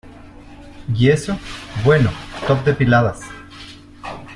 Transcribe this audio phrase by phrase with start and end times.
[0.95, 1.37] ¿y eso?
[1.85, 2.09] bueno,
[2.47, 3.19] top depiladas.